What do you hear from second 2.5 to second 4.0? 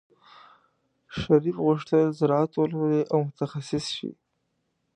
ولولي او متخصص